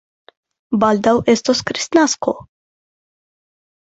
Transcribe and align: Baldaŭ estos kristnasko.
Baldaŭ 0.83 1.11
estos 1.33 1.61
kristnasko. 1.71 2.33